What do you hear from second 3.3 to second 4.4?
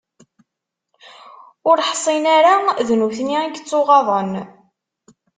i yettuɣaḍen.